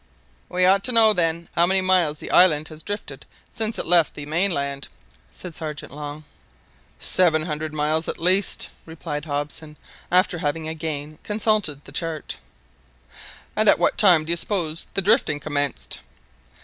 "We 0.49 0.65
ought 0.65 0.83
to 0.85 0.91
know, 0.91 1.13
then, 1.13 1.47
how 1.51 1.67
many 1.67 1.79
miles 1.79 2.17
the 2.17 2.31
island 2.31 2.69
has 2.69 2.81
drifted 2.81 3.27
since 3.51 3.77
it 3.77 3.85
left 3.85 4.15
the 4.15 4.25
mainland," 4.25 4.87
said 5.29 5.53
Sergeant 5.53 5.91
Long. 5.91 6.23
"Seven 6.97 7.43
hundred 7.43 7.71
miles 7.71 8.07
at 8.07 8.17
least," 8.17 8.71
replied 8.87 9.25
Hobson, 9.25 9.77
after 10.11 10.39
having 10.39 10.67
again 10.67 11.19
consulted 11.23 11.85
the 11.85 11.91
chart. 11.91 12.37
"And 13.55 13.69
at 13.69 13.73
about 13.73 13.79
what 13.79 13.97
time 13.99 14.25
do 14.25 14.31
you 14.31 14.37
suppose 14.37 14.87
the 14.95 15.03
drifting 15.03 15.39
commenced?" 15.39 15.99